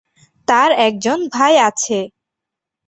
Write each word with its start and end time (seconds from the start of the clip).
তার 0.47 0.69
একজন 0.79 1.19
ভাই 1.33 1.53
আছে। 1.67 1.97